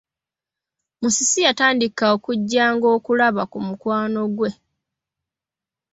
Musisi 1.01 1.39
yatandika 1.47 2.03
okujjanga 2.15 2.87
okulaba 2.97 3.43
ku 3.51 3.57
mukwano 3.67 4.21
gwe. 4.35 4.49